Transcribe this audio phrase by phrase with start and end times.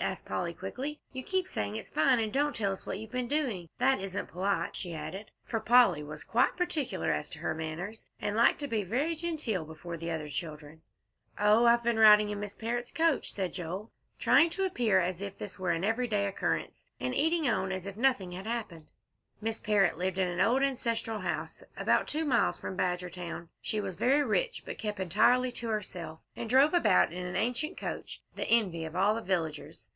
[0.00, 0.98] asked Polly, quickly.
[1.12, 3.68] "You keep saying it's fine, and don't tell us what you've been doing.
[3.78, 8.34] That isn't polite," she added, for Polly was quite particular as to her manners, and
[8.34, 10.82] liked to be very genteel before the other children.
[11.38, 15.38] "Oh, I've been riding in Miss Parrott's coach," said Joel, trying to appear as if
[15.38, 18.90] this were an everyday occurrence, and eating on as if nothing had happened.
[19.38, 23.48] Miss Parrott lived in an old ancestral house, about two miles from Badgertown.
[23.60, 27.76] She was very rich, but kept entirely to herself, and drove about in an ancient
[27.76, 29.84] coach, the envy of all the villagers.